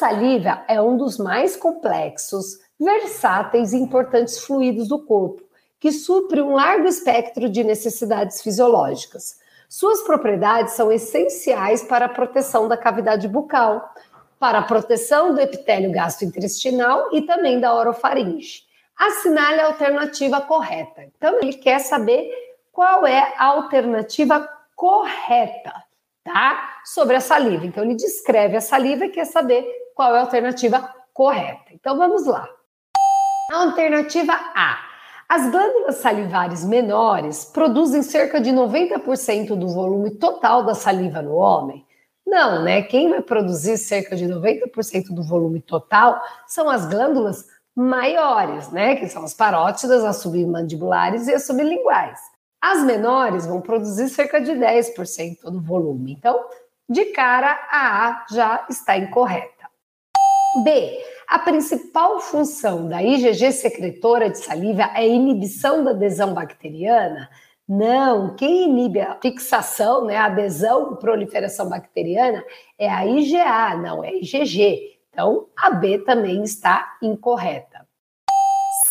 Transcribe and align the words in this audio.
saliva 0.00 0.64
é 0.66 0.80
um 0.80 0.96
dos 0.96 1.18
mais 1.18 1.56
complexos, 1.56 2.58
versáteis 2.80 3.74
e 3.74 3.76
importantes 3.76 4.38
fluidos 4.38 4.88
do 4.88 5.04
corpo, 5.04 5.42
que 5.78 5.92
supre 5.92 6.40
um 6.40 6.54
largo 6.54 6.88
espectro 6.88 7.50
de 7.50 7.62
necessidades 7.62 8.40
fisiológicas. 8.40 9.38
Suas 9.68 10.00
propriedades 10.00 10.72
são 10.72 10.90
essenciais 10.90 11.82
para 11.82 12.06
a 12.06 12.08
proteção 12.08 12.66
da 12.66 12.78
cavidade 12.78 13.28
bucal, 13.28 13.94
para 14.38 14.60
a 14.60 14.62
proteção 14.62 15.34
do 15.34 15.40
epitélio 15.40 15.92
gastrointestinal 15.92 17.10
e 17.12 17.20
também 17.20 17.60
da 17.60 17.74
orofaringe. 17.74 18.62
Assinale 18.96 19.60
a 19.60 19.66
alternativa 19.66 20.40
correta. 20.40 21.04
Então, 21.14 21.38
ele 21.42 21.52
quer 21.52 21.78
saber 21.78 22.30
qual 22.72 23.06
é 23.06 23.34
a 23.36 23.44
alternativa 23.44 24.48
correta, 24.74 25.74
tá? 26.24 26.80
Sobre 26.84 27.16
a 27.16 27.20
saliva. 27.20 27.66
Então, 27.66 27.84
ele 27.84 27.94
descreve 27.94 28.56
a 28.56 28.60
saliva 28.60 29.06
e 29.06 29.10
quer 29.10 29.24
saber 29.24 29.64
qual 29.94 30.14
é 30.14 30.18
a 30.18 30.22
alternativa 30.22 30.94
correta. 31.12 31.72
Então, 31.72 31.96
vamos 31.96 32.26
lá. 32.26 32.48
A 33.52 33.62
alternativa 33.64 34.32
A 34.32 34.90
as 35.30 35.48
glândulas 35.48 35.98
salivares 35.98 36.64
menores 36.64 37.44
produzem 37.44 38.02
cerca 38.02 38.40
de 38.40 38.50
90% 38.50 39.54
do 39.54 39.68
volume 39.68 40.10
total 40.10 40.64
da 40.64 40.74
saliva 40.74 41.22
no 41.22 41.36
homem. 41.36 41.86
Não, 42.26 42.64
né? 42.64 42.82
Quem 42.82 43.08
vai 43.08 43.22
produzir 43.22 43.78
cerca 43.78 44.16
de 44.16 44.26
90% 44.26 45.14
do 45.14 45.22
volume 45.22 45.60
total 45.60 46.20
são 46.48 46.68
as 46.68 46.84
glândulas 46.84 47.46
maiores, 47.76 48.72
né? 48.72 48.96
Que 48.96 49.08
são 49.08 49.22
as 49.22 49.32
parótidas, 49.32 50.02
as 50.02 50.16
submandibulares 50.16 51.28
e 51.28 51.32
as 51.32 51.46
sublinguais. 51.46 52.18
As 52.62 52.84
menores 52.84 53.46
vão 53.46 53.60
produzir 53.60 54.08
cerca 54.08 54.40
de 54.40 54.52
10% 54.52 55.42
do 55.44 55.60
volume. 55.60 56.12
Então, 56.12 56.44
de 56.88 57.06
cara, 57.06 57.58
a 57.70 58.08
A 58.08 58.26
já 58.30 58.66
está 58.68 58.98
incorreta. 58.98 59.70
B. 60.64 60.98
A 61.28 61.38
principal 61.38 62.20
função 62.20 62.88
da 62.88 63.02
IgG 63.02 63.52
secretora 63.52 64.28
de 64.28 64.38
saliva 64.38 64.90
é 64.94 65.06
inibição 65.06 65.84
da 65.84 65.92
adesão 65.92 66.34
bacteriana? 66.34 67.30
Não, 67.68 68.34
quem 68.34 68.64
inibe 68.64 69.00
a 69.00 69.16
fixação, 69.22 70.04
né, 70.04 70.16
a 70.16 70.24
adesão, 70.24 70.96
proliferação 70.96 71.68
bacteriana 71.68 72.44
é 72.76 72.90
a 72.90 73.06
IgA, 73.06 73.76
não 73.76 74.02
é 74.02 74.08
a 74.08 74.14
IgG. 74.16 74.98
Então, 75.08 75.46
a 75.56 75.70
B 75.70 75.98
também 75.98 76.42
está 76.42 76.96
incorreta. 77.00 77.69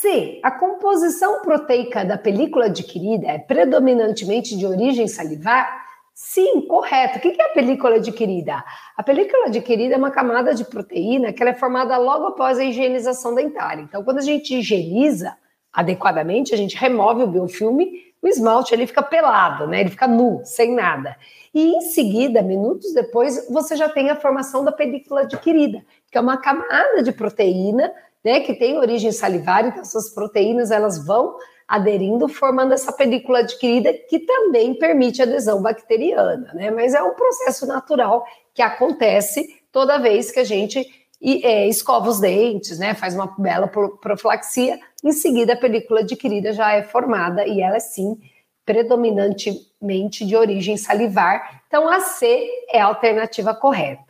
C. 0.00 0.38
A 0.44 0.50
composição 0.52 1.42
proteica 1.42 2.04
da 2.04 2.16
película 2.16 2.66
adquirida 2.66 3.26
é 3.26 3.38
predominantemente 3.38 4.56
de 4.56 4.64
origem 4.64 5.08
salivar? 5.08 5.86
Sim, 6.14 6.60
correto. 6.68 7.18
O 7.18 7.20
que 7.20 7.40
é 7.40 7.44
a 7.44 7.52
película 7.52 7.96
adquirida? 7.96 8.64
A 8.96 9.02
película 9.02 9.46
adquirida 9.46 9.94
é 9.94 9.98
uma 9.98 10.12
camada 10.12 10.54
de 10.54 10.64
proteína 10.64 11.32
que 11.32 11.42
é 11.42 11.52
formada 11.52 11.96
logo 11.96 12.26
após 12.26 12.58
a 12.58 12.64
higienização 12.64 13.34
dentária. 13.34 13.82
Então, 13.82 14.04
quando 14.04 14.18
a 14.18 14.22
gente 14.22 14.54
higieniza 14.54 15.36
adequadamente, 15.72 16.54
a 16.54 16.56
gente 16.56 16.76
remove 16.76 17.24
o 17.24 17.26
biofilme, 17.26 18.08
o 18.22 18.28
esmalte 18.28 18.72
ele 18.72 18.86
fica 18.86 19.02
pelado, 19.02 19.66
né? 19.66 19.80
Ele 19.80 19.90
fica 19.90 20.06
nu, 20.06 20.42
sem 20.44 20.74
nada. 20.74 21.16
E 21.52 21.76
em 21.76 21.80
seguida, 21.80 22.40
minutos 22.40 22.92
depois, 22.92 23.48
você 23.50 23.74
já 23.74 23.88
tem 23.88 24.10
a 24.10 24.16
formação 24.16 24.64
da 24.64 24.70
película 24.70 25.22
adquirida, 25.22 25.84
que 26.10 26.16
é 26.16 26.20
uma 26.20 26.36
camada 26.36 27.02
de 27.02 27.10
proteína, 27.10 27.92
né, 28.24 28.40
que 28.40 28.54
tem 28.54 28.78
origem 28.78 29.12
salivar, 29.12 29.66
então 29.66 29.80
essas 29.80 30.12
proteínas 30.14 30.70
elas 30.70 31.04
vão 31.04 31.36
aderindo, 31.68 32.26
formando 32.28 32.72
essa 32.72 32.90
película 32.90 33.40
adquirida 33.40 33.92
que 33.92 34.20
também 34.20 34.74
permite 34.74 35.20
adesão 35.20 35.60
bacteriana, 35.60 36.50
né? 36.54 36.70
Mas 36.70 36.94
é 36.94 37.02
um 37.02 37.14
processo 37.14 37.66
natural 37.66 38.24
que 38.54 38.62
acontece 38.62 39.46
toda 39.70 39.98
vez 39.98 40.32
que 40.32 40.40
a 40.40 40.44
gente 40.44 40.86
é, 41.22 41.68
escova 41.68 42.08
os 42.08 42.20
dentes, 42.20 42.78
né? 42.78 42.94
Faz 42.94 43.14
uma 43.14 43.34
bela 43.38 43.68
profilaxia, 43.68 44.80
em 45.04 45.12
seguida 45.12 45.52
a 45.52 45.60
película 45.60 46.00
adquirida 46.00 46.54
já 46.54 46.72
é 46.72 46.82
formada 46.82 47.46
e 47.46 47.60
ela 47.60 47.76
é 47.76 47.80
sim 47.80 48.18
predominantemente 48.64 50.24
de 50.24 50.36
origem 50.36 50.76
salivar. 50.76 51.62
Então 51.66 51.86
a 51.88 52.00
C 52.00 52.48
é 52.70 52.80
a 52.80 52.86
alternativa 52.86 53.54
correta. 53.54 54.07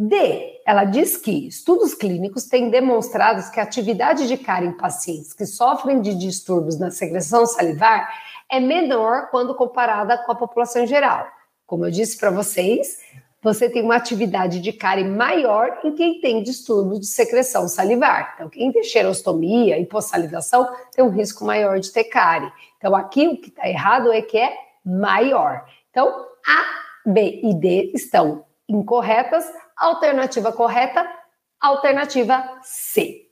D, 0.00 0.60
ela 0.64 0.84
diz 0.84 1.16
que 1.16 1.48
estudos 1.48 1.92
clínicos 1.92 2.44
têm 2.44 2.70
demonstrado 2.70 3.50
que 3.50 3.58
a 3.58 3.64
atividade 3.64 4.28
de 4.28 4.36
cara 4.36 4.64
em 4.64 4.70
pacientes 4.70 5.32
que 5.32 5.44
sofrem 5.44 6.00
de 6.00 6.14
distúrbios 6.14 6.78
na 6.78 6.92
secreção 6.92 7.44
salivar 7.44 8.08
é 8.48 8.60
menor 8.60 9.28
quando 9.30 9.56
comparada 9.56 10.16
com 10.18 10.30
a 10.30 10.36
população 10.36 10.84
em 10.84 10.86
geral. 10.86 11.26
Como 11.66 11.84
eu 11.84 11.90
disse 11.90 12.16
para 12.16 12.30
vocês, 12.30 12.98
você 13.42 13.68
tem 13.68 13.82
uma 13.82 13.96
atividade 13.96 14.60
de 14.60 14.72
cárie 14.72 15.04
maior 15.04 15.80
em 15.82 15.92
quem 15.92 16.20
tem 16.20 16.44
distúrbios 16.44 17.00
de 17.00 17.06
secreção 17.06 17.66
salivar. 17.66 18.34
Então, 18.34 18.48
quem 18.48 18.70
tem 18.70 18.84
xerostomia, 18.84 19.78
hipossalivação, 19.78 20.68
tem 20.92 21.04
um 21.04 21.10
risco 21.10 21.44
maior 21.44 21.80
de 21.80 21.92
ter 21.92 22.04
cárie. 22.04 22.52
Então, 22.76 22.94
aqui 22.94 23.26
o 23.26 23.36
que 23.36 23.48
está 23.48 23.68
errado 23.68 24.12
é 24.12 24.22
que 24.22 24.38
é 24.38 24.56
maior. 24.84 25.64
Então, 25.90 26.08
A, 26.46 27.10
B 27.10 27.40
e 27.42 27.52
D 27.54 27.90
estão 27.94 28.44
incorretas. 28.68 29.44
Alternativa 29.78 30.52
correta, 30.52 31.06
alternativa 31.60 32.60
C. 32.62 33.27